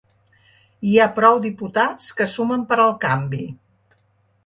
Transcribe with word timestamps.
Hi 0.91 0.95
ha 1.01 1.05
prou 1.19 1.37
diputats 1.45 2.09
que 2.21 2.29
sumen 2.39 2.67
per 2.73 2.81
al 2.89 2.97
canvi. 3.09 3.47